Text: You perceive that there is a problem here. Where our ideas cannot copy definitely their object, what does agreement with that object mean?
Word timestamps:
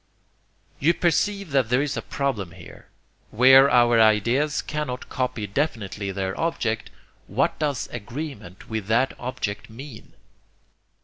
You 0.79 0.95
perceive 0.95 1.51
that 1.51 1.69
there 1.69 1.83
is 1.83 1.95
a 1.95 2.01
problem 2.01 2.53
here. 2.53 2.87
Where 3.29 3.69
our 3.69 3.99
ideas 4.01 4.63
cannot 4.63 5.09
copy 5.09 5.45
definitely 5.45 6.09
their 6.09 6.35
object, 6.41 6.89
what 7.27 7.59
does 7.59 7.85
agreement 7.91 8.67
with 8.67 8.87
that 8.87 9.13
object 9.19 9.69
mean? 9.69 10.13